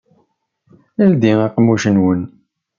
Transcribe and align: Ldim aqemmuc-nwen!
Ldim 1.09 1.37
aqemmuc-nwen! 1.45 2.21